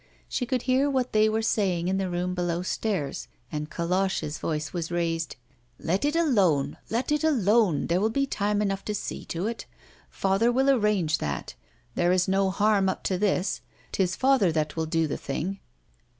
[0.27, 4.73] She could hear what they were saying in the room below stairs, and Colosse's voice
[4.73, 5.35] was raised:
[5.77, 6.77] "Let it alone!
[6.89, 7.85] let it alone!
[7.85, 9.67] There will be time enough to see to it.
[10.09, 11.53] Father will arrange that.
[11.93, 13.61] There is no harm up to this.
[13.91, 15.59] 'Tis father that will do the thing."